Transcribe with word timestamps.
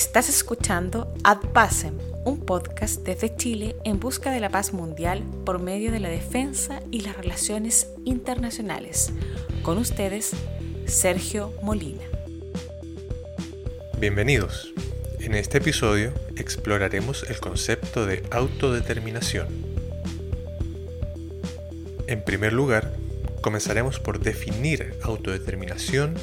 Estás 0.00 0.30
escuchando 0.30 1.12
Ad 1.24 1.40
Pacem, 1.52 1.98
un 2.24 2.40
podcast 2.46 3.02
desde 3.02 3.36
Chile 3.36 3.76
en 3.84 4.00
busca 4.00 4.30
de 4.32 4.40
la 4.40 4.48
paz 4.48 4.72
mundial 4.72 5.22
por 5.44 5.58
medio 5.60 5.92
de 5.92 6.00
la 6.00 6.08
defensa 6.08 6.80
y 6.90 7.02
las 7.02 7.18
relaciones 7.18 7.86
internacionales. 8.06 9.12
Con 9.62 9.76
ustedes, 9.76 10.30
Sergio 10.86 11.52
Molina. 11.62 12.00
Bienvenidos. 13.98 14.72
En 15.18 15.34
este 15.34 15.58
episodio 15.58 16.14
exploraremos 16.34 17.24
el 17.28 17.38
concepto 17.38 18.06
de 18.06 18.22
autodeterminación. 18.30 19.48
En 22.06 22.24
primer 22.24 22.54
lugar, 22.54 22.94
comenzaremos 23.42 24.00
por 24.00 24.18
definir 24.18 24.94
autodeterminación 25.02 26.14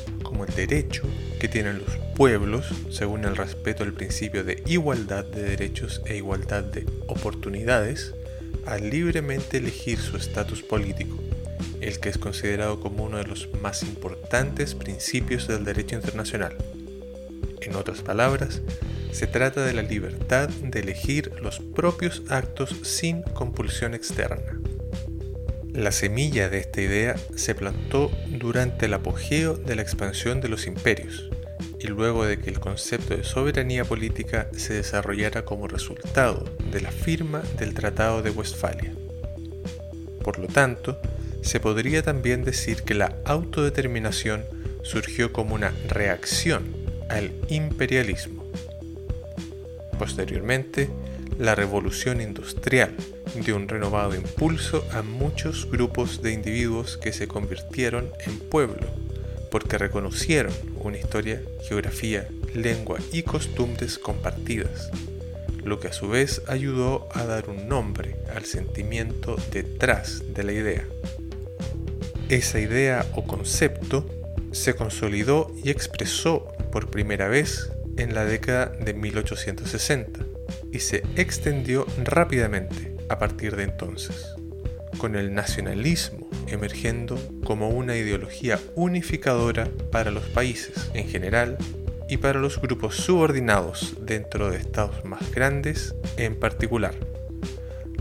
el 0.46 0.56
derecho 0.56 1.04
que 1.40 1.48
tienen 1.48 1.80
los 1.80 1.98
pueblos, 2.16 2.68
según 2.90 3.26
el 3.26 3.36
respeto 3.36 3.84
al 3.84 3.94
principio 3.94 4.44
de 4.44 4.64
igualdad 4.66 5.26
de 5.26 5.44
derechos 5.44 6.02
e 6.06 6.18
igualdad 6.18 6.64
de 6.64 6.86
oportunidades, 7.08 8.14
a 8.66 8.78
libremente 8.78 9.58
elegir 9.58 10.00
su 10.00 10.18
estatus 10.18 10.62
político, 10.62 11.18
el 11.82 12.00
que 12.00 12.10
es 12.10 12.18
considerado 12.18 12.80
como 12.80 13.04
uno 13.06 13.18
de 13.18 13.26
los 13.26 13.50
más 13.62 13.84
importantes 13.84 14.76
principios 14.76 15.48
del 15.48 15.64
derecho 15.64 15.96
internacional. 15.96 16.56
En 17.62 17.76
otras 17.76 18.02
palabras, 18.02 18.62
se 19.12 19.28
trata 19.28 19.66
de 19.66 19.74
la 19.74 19.82
libertad 19.82 20.50
de 20.50 20.80
elegir 20.80 21.32
los 21.42 21.60
propios 21.60 22.24
actos 22.30 22.76
sin 22.84 23.22
compulsión 23.24 23.94
externa. 23.94 24.57
La 25.78 25.92
semilla 25.92 26.50
de 26.50 26.58
esta 26.58 26.82
idea 26.82 27.16
se 27.36 27.54
plantó 27.54 28.10
durante 28.30 28.88
el 28.88 28.96
apogeo 28.96 29.54
de 29.56 29.76
la 29.76 29.84
expansión 29.84 30.42
de 30.42 30.50
los 30.50 30.66
imperios 30.66 31.30
y 31.80 31.86
luego 31.86 32.26
de 32.26 32.40
que 32.40 32.50
el 32.50 32.60
concepto 32.60 33.16
de 33.16 33.24
soberanía 33.24 33.86
política 33.86 34.50
se 34.58 34.74
desarrollara 34.74 35.46
como 35.46 35.68
resultado 35.68 36.46
de 36.72 36.82
la 36.82 36.90
firma 36.90 37.44
del 37.60 37.76
Tratado 37.76 38.24
de 38.24 38.32
Westfalia. 38.32 38.92
Por 40.24 40.40
lo 40.40 40.48
tanto, 40.48 41.00
se 41.44 41.60
podría 41.60 42.02
también 42.02 42.44
decir 42.44 42.82
que 42.82 42.96
la 42.96 43.16
autodeterminación 43.24 44.46
surgió 44.82 45.32
como 45.32 45.54
una 45.54 45.72
reacción 45.88 46.76
al 47.08 47.32
imperialismo. 47.50 48.52
Posteriormente, 50.00 50.90
la 51.38 51.54
revolución 51.54 52.20
industrial 52.20 52.96
dio 53.46 53.56
un 53.56 53.68
renovado 53.68 54.16
impulso 54.16 54.84
a 54.92 55.04
muchos 55.04 55.70
grupos 55.70 56.22
de 56.22 56.32
individuos 56.32 56.98
que 56.98 57.14
se 57.14 57.28
convirtieron 57.28 58.10
en 58.26 58.40
pueblo, 58.40 58.88
porque 59.52 59.78
reconocieron 59.78 60.54
una 60.80 60.98
historia, 60.98 61.42
geografía, 61.68 62.28
lengua 62.56 63.00
y 63.12 63.22
costumbres 63.22 64.00
compartidas, 64.00 64.90
lo 65.64 65.80
que 65.80 65.90
a 65.90 65.94
su 65.94 66.10
vez 66.10 66.42
ayudó 66.48 67.08
a 67.14 67.26
dar 67.26 67.50
un 67.50 67.68
nombre 67.68 68.16
al 68.36 68.46
sentimiento 68.46 69.36
detrás 69.52 70.24
de 70.34 70.44
la 70.44 70.54
idea. 70.54 70.86
Esa 72.30 72.60
idea 72.60 73.06
o 73.14 73.26
concepto 73.26 74.10
se 74.52 74.74
consolidó 74.74 75.54
y 75.64 75.70
expresó 75.70 76.48
por 76.72 76.90
primera 76.90 77.28
vez 77.28 77.70
en 77.98 78.16
la 78.16 78.26
década 78.26 78.68
de 78.68 78.94
1860 78.94 80.27
y 80.72 80.80
se 80.80 81.04
extendió 81.16 81.86
rápidamente 82.04 82.96
a 83.10 83.20
partir 83.20 83.56
de 83.56 83.64
entonces, 83.64 84.28
con 84.98 85.16
el 85.16 85.34
nacionalismo 85.34 86.28
emergiendo 86.48 87.20
como 87.44 87.70
una 87.70 87.96
ideología 87.96 88.60
unificadora 88.76 89.70
para 89.92 90.12
los 90.12 90.24
países 90.26 90.90
en 90.94 91.08
general 91.08 91.58
y 92.10 92.18
para 92.18 92.40
los 92.40 92.62
grupos 92.62 92.96
subordinados 92.96 93.96
dentro 94.02 94.50
de 94.50 94.58
estados 94.58 95.04
más 95.04 95.32
grandes 95.32 95.94
en 96.16 96.36
particular, 96.36 96.96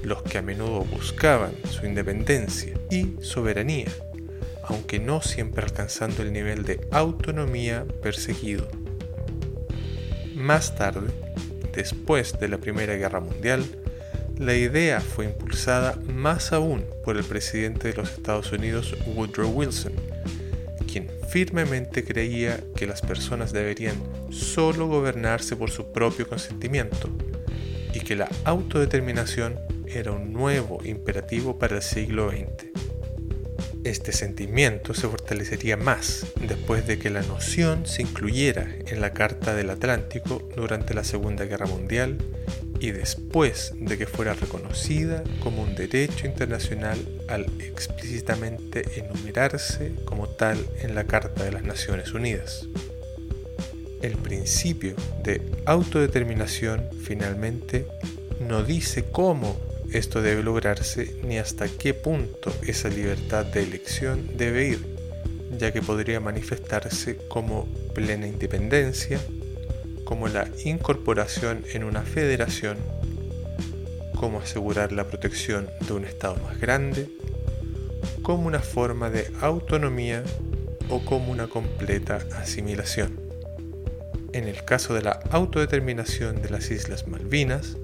los 0.03 0.23
que 0.23 0.39
a 0.39 0.43
menudo 0.43 0.85
buscaban 0.85 1.53
su 1.69 1.87
independencia 1.87 2.75
y 2.91 3.17
soberanía, 3.21 3.89
aunque 4.63 5.01
no 5.01 5.23
siempre 5.23 5.65
alcanzando 5.65 6.23
el 6.23 6.33
nivel 6.33 6.65
de 6.65 6.87
autonomía 6.93 7.85
perseguido. 8.03 8.69
Más 10.35 10.77
tarde, 10.77 11.09
después 11.77 12.39
de 12.41 12.49
la 12.49 12.59
Primera 12.59 12.97
Guerra 12.97 13.21
Mundial, 13.21 13.65
la 14.39 14.55
idea 14.55 15.01
fue 15.01 15.27
impulsada 15.27 15.97
más 16.07 16.53
aún 16.53 16.85
por 17.05 17.17
el 17.17 17.25
presidente 17.25 17.89
de 17.89 17.95
los 17.95 18.11
Estados 18.11 18.51
Unidos 18.53 18.97
Woodrow 19.07 19.51
Wilson, 19.51 19.93
quien 20.91 21.09
firmemente 21.29 22.05
creía 22.05 22.61
que 22.75 22.87
las 22.87 23.03
personas 23.03 23.53
deberían 23.53 23.97
solo 24.31 24.89
gobernarse 24.89 25.57
por 25.57 25.71
su 25.71 25.93
propio 25.93 26.29
consentimiento 26.29 27.09
y 27.95 28.01
que 28.01 28.17
la 28.17 28.29
autodeterminación 28.45 29.59
era 29.87 30.13
un 30.13 30.33
nuevo 30.33 30.81
imperativo 30.85 31.59
para 31.59 31.77
el 31.77 31.83
siglo 31.83 32.31
XX. 32.31 32.66
Este 33.87 34.11
sentimiento 34.11 34.95
se 34.95 35.07
fortalecería 35.07 35.77
más 35.77 36.27
después 36.41 36.89
de 36.89 36.99
que 36.99 37.09
la 37.09 37.23
noción 37.23 37.87
se 37.87 38.03
incluyera 38.03 38.69
en 38.89 39.01
la 39.01 39.13
Carta 39.13 39.55
del 39.55 39.71
Atlántico 39.71 40.43
durante 40.57 40.93
la 40.93 41.05
Segunda 41.05 41.45
Guerra 41.45 41.67
Mundial 41.67 42.19
y 42.81 42.91
después 42.91 43.75
de 43.77 43.97
que 43.97 44.09
fuera 44.09 44.35
reconocida 44.35 45.23
como 45.39 45.63
un 45.63 45.77
derecho 45.77 46.27
internacional 46.27 46.99
al 47.29 47.45
explícitamente 47.61 48.83
enumerarse 48.99 49.93
como 50.05 50.31
tal 50.31 50.59
en 50.83 50.97
la 50.97 51.05
Carta 51.05 51.45
de 51.45 51.53
las 51.53 51.63
Naciones 51.63 52.13
Unidas. 52.13 52.67
El 54.03 54.17
principio 54.17 54.97
de 55.23 55.41
autodeterminación 55.65 56.89
finalmente 57.05 57.87
no 58.41 58.65
dice 58.65 59.05
cómo 59.05 59.57
esto 59.93 60.23
debe 60.23 60.43
lograrse 60.43 61.17
ni 61.23 61.39
hasta 61.39 61.69
qué 61.69 61.95
punto 61.95 62.53
esa 62.67 62.89
libertad 62.89 63.47
de 63.47 63.63
elección 63.63 64.37
debe 64.37 64.69
ir, 64.69 64.87
ya 65.59 65.73
que 65.73 65.83
podría 65.83 66.21
manifestarse 66.21 67.17
como 67.29 67.67
plena 67.95 68.27
independencia, 68.27 69.21
como 70.05 70.29
la 70.29 70.49
incorporación 70.65 71.65
en 71.73 71.85
una 71.85 72.03
federación, 72.03 72.77
como 74.17 74.41
asegurar 74.41 74.93
la 74.93 75.07
protección 75.07 75.69
de 75.87 75.93
un 75.93 76.05
Estado 76.05 76.37
más 76.37 76.61
grande, 76.61 77.09
como 78.23 78.47
una 78.47 78.61
forma 78.61 79.11
de 79.11 79.31
autonomía 79.41 80.25
o 80.89 81.05
como 81.05 81.33
una 81.33 81.49
completa 81.49 82.19
asimilación. 82.37 83.21
En 84.33 84.49
el 84.49 84.65
caso 84.65 84.95
de 84.95 85.03
la 85.03 85.21
autodeterminación 85.31 86.43
de 86.43 86.51
las 86.51 86.71
Islas 86.71 87.07
Malvinas, 87.07 87.77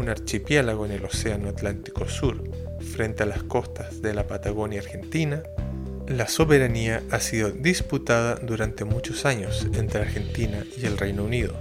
un 0.00 0.08
archipiélago 0.08 0.86
en 0.86 0.92
el 0.92 1.04
Océano 1.04 1.50
Atlántico 1.50 2.08
Sur, 2.08 2.42
frente 2.80 3.22
a 3.22 3.26
las 3.26 3.42
costas 3.42 4.00
de 4.00 4.14
la 4.14 4.26
Patagonia 4.26 4.80
Argentina, 4.80 5.42
la 6.08 6.26
soberanía 6.26 7.02
ha 7.10 7.20
sido 7.20 7.50
disputada 7.50 8.36
durante 8.36 8.84
muchos 8.84 9.26
años 9.26 9.66
entre 9.74 10.00
Argentina 10.00 10.64
y 10.76 10.86
el 10.86 10.96
Reino 10.96 11.24
Unido, 11.24 11.54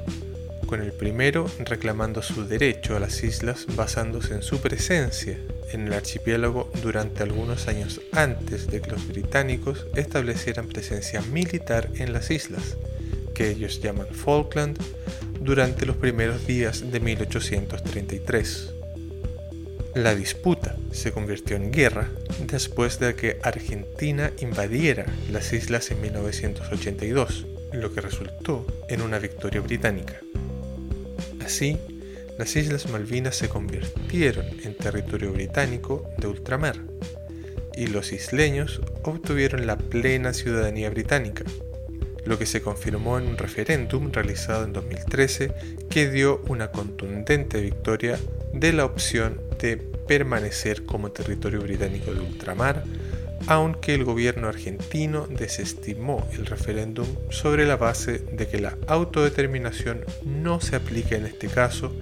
con 0.67 0.81
el 0.81 0.93
primero 0.93 1.47
reclamando 1.65 2.21
su 2.21 2.47
derecho 2.47 2.95
a 2.95 3.01
las 3.01 3.23
islas 3.23 3.65
basándose 3.75 4.33
en 4.35 4.41
su 4.41 4.61
presencia 4.61 5.37
en 5.73 5.87
el 5.87 5.93
archipiélago 5.93 6.71
durante 6.81 7.23
algunos 7.23 7.67
años 7.67 7.99
antes 8.13 8.67
de 8.67 8.81
que 8.81 8.91
los 8.91 9.05
británicos 9.05 9.85
establecieran 9.95 10.69
presencia 10.69 11.21
militar 11.23 11.89
en 11.95 12.13
las 12.13 12.31
islas, 12.31 12.77
que 13.35 13.49
ellos 13.49 13.81
llaman 13.81 14.07
Falkland, 14.07 14.79
durante 15.41 15.85
los 15.85 15.95
primeros 15.95 16.45
días 16.45 16.91
de 16.91 16.99
1833. 16.99 18.73
La 19.95 20.13
disputa 20.13 20.75
se 20.91 21.11
convirtió 21.11 21.55
en 21.55 21.71
guerra 21.71 22.09
después 22.47 22.99
de 22.99 23.15
que 23.15 23.39
Argentina 23.43 24.31
invadiera 24.39 25.05
las 25.31 25.51
islas 25.51 25.89
en 25.91 26.01
1982, 26.01 27.47
lo 27.73 27.93
que 27.93 28.01
resultó 28.01 28.65
en 28.87 29.01
una 29.01 29.19
victoria 29.19 29.61
británica. 29.61 30.19
Así, 31.43 31.77
las 32.37 32.55
Islas 32.55 32.89
Malvinas 32.89 33.35
se 33.35 33.49
convirtieron 33.49 34.45
en 34.63 34.73
territorio 34.75 35.33
británico 35.33 36.09
de 36.17 36.27
ultramar 36.27 36.77
y 37.75 37.87
los 37.87 38.13
isleños 38.13 38.81
obtuvieron 39.03 39.67
la 39.67 39.77
plena 39.77 40.33
ciudadanía 40.33 40.89
británica, 40.89 41.43
lo 42.25 42.37
que 42.37 42.45
se 42.45 42.61
confirmó 42.61 43.17
en 43.17 43.27
un 43.27 43.37
referéndum 43.37 44.11
realizado 44.11 44.63
en 44.63 44.73
2013 44.73 45.51
que 45.89 46.09
dio 46.09 46.41
una 46.47 46.71
contundente 46.71 47.61
victoria 47.61 48.19
de 48.53 48.73
la 48.73 48.85
opción 48.85 49.41
de 49.59 49.77
permanecer 49.77 50.85
como 50.85 51.11
territorio 51.11 51.61
británico 51.61 52.13
de 52.13 52.21
ultramar, 52.21 52.83
aunque 53.47 53.93
el 53.93 54.03
gobierno 54.03 54.47
argentino 54.47 55.27
desestimó 55.27 56.27
el 56.33 56.45
referéndum 56.45 57.07
sobre 57.29 57.65
la 57.65 57.77
base 57.77 58.19
de 58.19 58.47
que 58.47 58.59
la 58.59 58.77
autodeterminación 58.87 60.03
no 60.25 60.61
se 60.61 60.75
aplica 60.75 61.15
en 61.15 61.25
este 61.25 61.47
caso 61.47 61.93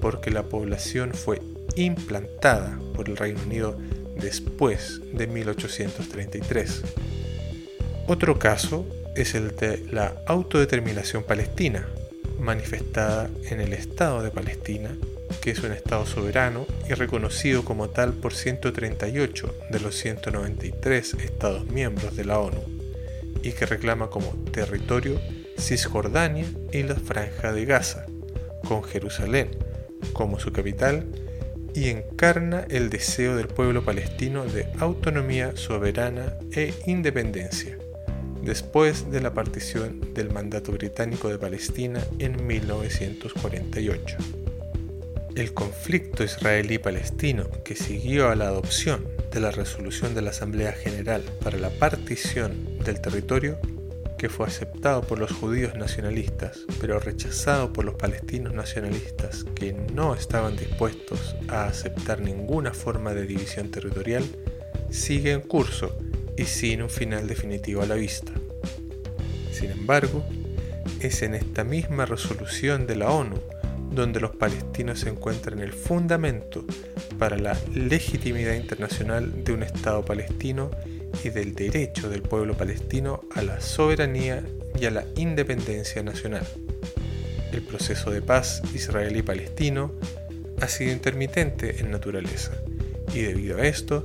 porque 0.00 0.30
la 0.30 0.42
población 0.42 1.14
fue 1.14 1.40
implantada 1.76 2.78
por 2.94 3.08
el 3.08 3.16
Reino 3.16 3.40
Unido 3.46 3.78
después 4.16 5.00
de 5.12 5.26
1833. 5.26 6.82
Otro 8.06 8.38
caso 8.38 8.86
es 9.14 9.34
el 9.34 9.54
de 9.56 9.84
la 9.90 10.14
autodeterminación 10.26 11.22
palestina, 11.22 11.86
manifestada 12.40 13.30
en 13.48 13.60
el 13.60 13.72
Estado 13.72 14.22
de 14.22 14.30
Palestina, 14.30 14.90
que 15.40 15.52
es 15.52 15.60
un 15.60 15.72
Estado 15.72 16.04
soberano 16.06 16.66
y 16.88 16.94
reconocido 16.94 17.64
como 17.64 17.90
tal 17.90 18.12
por 18.12 18.34
138 18.34 19.54
de 19.70 19.80
los 19.80 19.94
193 19.96 21.14
Estados 21.14 21.66
miembros 21.66 22.16
de 22.16 22.24
la 22.24 22.38
ONU, 22.40 22.62
y 23.42 23.52
que 23.52 23.66
reclama 23.66 24.10
como 24.10 24.34
territorio 24.50 25.20
Cisjordania 25.58 26.46
y 26.72 26.82
la 26.82 26.96
Franja 26.96 27.52
de 27.52 27.64
Gaza, 27.64 28.06
con 28.66 28.82
Jerusalén 28.82 29.50
como 30.12 30.40
su 30.40 30.52
capital, 30.52 31.06
y 31.74 31.88
encarna 31.88 32.66
el 32.68 32.88
deseo 32.88 33.36
del 33.36 33.48
pueblo 33.48 33.84
palestino 33.84 34.44
de 34.44 34.66
autonomía 34.78 35.56
soberana 35.56 36.34
e 36.52 36.72
independencia 36.86 37.78
después 38.44 39.10
de 39.10 39.20
la 39.20 39.32
partición 39.32 40.12
del 40.14 40.30
mandato 40.30 40.72
británico 40.72 41.28
de 41.28 41.38
Palestina 41.38 42.04
en 42.18 42.46
1948. 42.46 44.16
El 45.34 45.52
conflicto 45.54 46.22
israelí-palestino 46.22 47.48
que 47.64 47.74
siguió 47.74 48.28
a 48.28 48.36
la 48.36 48.48
adopción 48.48 49.06
de 49.32 49.40
la 49.40 49.50
resolución 49.50 50.14
de 50.14 50.22
la 50.22 50.30
Asamblea 50.30 50.72
General 50.72 51.22
para 51.42 51.58
la 51.58 51.70
partición 51.70 52.78
del 52.84 53.00
territorio, 53.00 53.58
que 54.18 54.28
fue 54.28 54.46
aceptado 54.46 55.02
por 55.02 55.18
los 55.18 55.32
judíos 55.32 55.74
nacionalistas, 55.74 56.60
pero 56.80 57.00
rechazado 57.00 57.72
por 57.72 57.84
los 57.84 57.96
palestinos 57.96 58.54
nacionalistas 58.54 59.44
que 59.54 59.72
no 59.72 60.14
estaban 60.14 60.56
dispuestos 60.56 61.34
a 61.48 61.64
aceptar 61.64 62.20
ninguna 62.20 62.72
forma 62.72 63.12
de 63.12 63.26
división 63.26 63.70
territorial, 63.70 64.24
sigue 64.90 65.32
en 65.32 65.40
curso 65.40 65.98
y 66.36 66.44
sin 66.44 66.82
un 66.82 66.90
final 66.90 67.26
definitivo 67.26 67.82
a 67.82 67.86
la 67.86 67.94
vista. 67.94 68.32
Sin 69.52 69.70
embargo, 69.70 70.24
es 71.00 71.22
en 71.22 71.34
esta 71.34 71.64
misma 71.64 72.06
resolución 72.06 72.86
de 72.86 72.96
la 72.96 73.10
ONU 73.10 73.40
donde 73.94 74.20
los 74.20 74.34
palestinos 74.34 75.04
encuentran 75.06 75.60
el 75.60 75.72
fundamento 75.72 76.64
para 77.18 77.38
la 77.38 77.56
legitimidad 77.74 78.54
internacional 78.54 79.44
de 79.44 79.52
un 79.52 79.62
Estado 79.62 80.04
palestino 80.04 80.70
y 81.22 81.30
del 81.30 81.54
derecho 81.54 82.08
del 82.08 82.22
pueblo 82.22 82.56
palestino 82.56 83.22
a 83.34 83.42
la 83.42 83.60
soberanía 83.60 84.42
y 84.78 84.86
a 84.86 84.90
la 84.90 85.04
independencia 85.16 86.02
nacional. 86.02 86.46
El 87.52 87.62
proceso 87.62 88.10
de 88.10 88.20
paz 88.20 88.62
israelí-palestino 88.74 89.92
ha 90.60 90.66
sido 90.66 90.92
intermitente 90.92 91.80
en 91.80 91.90
naturaleza 91.90 92.52
y 93.12 93.20
debido 93.20 93.58
a 93.58 93.66
esto 93.66 94.02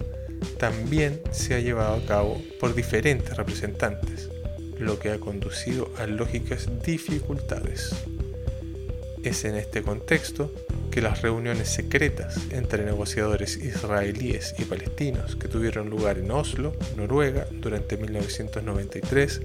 también 0.57 1.21
se 1.31 1.55
ha 1.55 1.59
llevado 1.59 1.95
a 1.95 2.05
cabo 2.05 2.41
por 2.59 2.75
diferentes 2.75 3.35
representantes, 3.37 4.29
lo 4.77 4.99
que 4.99 5.11
ha 5.11 5.19
conducido 5.19 5.91
a 5.97 6.05
lógicas 6.05 6.69
dificultades. 6.83 7.95
Es 9.23 9.43
en 9.45 9.55
este 9.55 9.81
contexto 9.83 10.51
que 10.91 11.01
las 11.01 11.21
reuniones 11.21 11.69
secretas 11.69 12.37
entre 12.51 12.85
negociadores 12.85 13.57
israelíes 13.57 14.55
y 14.57 14.63
palestinos 14.63 15.35
que 15.35 15.47
tuvieron 15.47 15.89
lugar 15.89 16.17
en 16.17 16.31
Oslo, 16.31 16.73
Noruega, 16.95 17.47
durante 17.51 17.97
1993, 17.97 19.41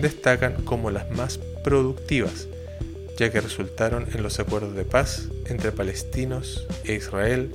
destacan 0.00 0.62
como 0.64 0.90
las 0.90 1.10
más 1.10 1.38
productivas, 1.64 2.48
ya 3.16 3.30
que 3.30 3.40
resultaron 3.40 4.06
en 4.14 4.22
los 4.22 4.38
acuerdos 4.38 4.74
de 4.74 4.84
paz 4.84 5.28
entre 5.46 5.72
palestinos 5.72 6.66
e 6.84 6.94
Israel 6.94 7.50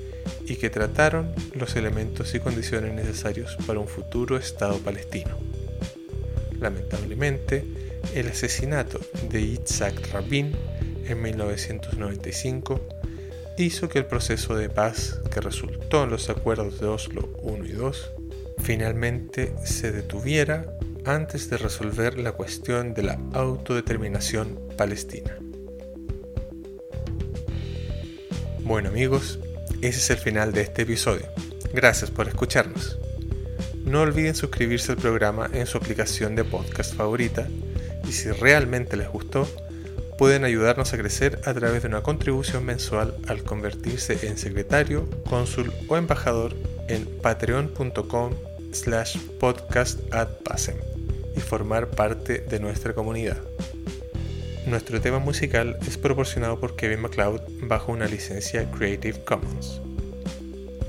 y 0.46 0.56
que 0.56 0.70
trataron 0.70 1.34
los 1.54 1.76
elementos 1.76 2.34
y 2.36 2.40
condiciones 2.40 2.94
necesarios 2.94 3.58
para 3.66 3.80
un 3.80 3.88
futuro 3.88 4.38
Estado 4.38 4.78
palestino. 4.80 5.38
Lamentablemente, 6.60 7.64
el 8.14 8.28
asesinato 8.28 9.00
de 9.30 9.48
Yitzhak 9.48 10.12
Rabin 10.12 10.54
en 11.08 11.22
1995 11.22 12.80
hizo 13.58 13.90
que 13.90 14.00
el 14.00 14.06
proceso 14.06 14.56
de 14.56 14.70
paz 14.70 15.20
que 15.32 15.42
resultó 15.42 16.04
en 16.04 16.10
los 16.10 16.30
acuerdos 16.30 16.80
de 16.80 16.88
Oslo 16.88 17.30
1 17.42 17.66
y 17.66 17.72
2 17.72 18.12
finalmente 18.60 19.54
se 19.64 19.92
detuviera 19.92 20.78
antes 21.06 21.50
de 21.50 21.58
resolver 21.58 22.18
la 22.18 22.32
cuestión 22.32 22.94
de 22.94 23.04
la 23.04 23.20
autodeterminación 23.34 24.60
palestina. 24.78 25.38
Bueno 28.62 28.90
amigos, 28.90 29.40
ese 29.88 30.00
es 30.00 30.10
el 30.10 30.18
final 30.18 30.54
de 30.54 30.62
este 30.62 30.84
episodio. 30.84 31.26
Gracias 31.74 32.12
por 32.12 32.28
escucharnos. 32.28 32.98
No 33.84 34.02
olviden 34.02 34.36
suscribirse 34.36 34.92
al 34.92 34.98
programa 34.98 35.50
en 35.54 35.68
su 35.68 35.78
aplicación 35.78 36.36
de 36.36 36.44
podcast 36.44 36.94
favorita 36.94 37.48
y 38.08 38.12
si 38.12 38.32
realmente 38.32 38.96
les 38.96 39.10
gustó, 39.10 39.48
pueden 40.18 40.46
ayudarnos 40.46 40.94
a 40.94 40.98
crecer 40.98 41.42
a 41.46 41.54
través 41.54 41.82
de 41.82 41.90
una 41.90 42.02
contribución 42.02 42.66
mensual 42.66 43.16
al 43.28 43.44
convertirse 43.44 44.28
en 44.28 44.38
secretario, 44.38 45.10
cónsul 45.30 45.74
o 45.88 45.98
embajador 45.98 46.56
en 46.88 47.06
patreon.com 47.22 48.34
slash 48.72 49.18
podcast 49.40 50.00
y 51.36 51.40
formar 51.40 51.88
parte 51.88 52.40
de 52.40 52.60
nuestra 52.60 52.94
comunidad. 52.94 53.38
Nuestro 54.66 55.02
tema 55.02 55.20
musical 55.20 55.78
es 55.86 55.98
proporcionado 55.98 56.58
por 56.60 56.76
Kevin 56.78 57.02
MacLeod 57.02 57.42
bajo 57.64 57.92
una 57.92 58.06
licencia 58.06 58.70
Creative 58.72 59.24
Commons. 59.26 59.82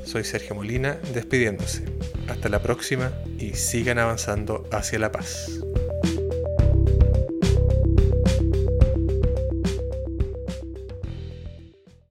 Soy 0.05 0.23
Sergio 0.23 0.55
Molina 0.55 0.99
despidiéndose. 1.13 1.85
Hasta 2.29 2.49
la 2.49 2.63
próxima 2.63 3.13
y 3.39 3.55
sigan 3.55 3.99
avanzando 3.99 4.65
hacia 4.71 5.01
la 5.01 5.11
paz. 5.11 5.61